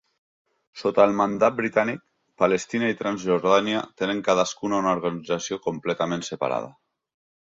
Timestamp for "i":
2.93-2.97